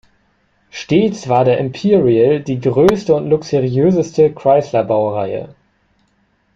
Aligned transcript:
Stets 0.71 1.27
war 1.29 1.45
der 1.45 1.59
Imperial 1.59 2.41
die 2.41 2.59
größte 2.59 3.13
und 3.13 3.29
luxuriöseste 3.29 4.33
Chrysler-Baureihe. 4.33 5.53